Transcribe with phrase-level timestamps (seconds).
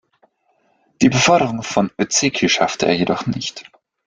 [1.03, 3.69] Die Beförderung zum Ōzeki schaffte er jedoch nicht.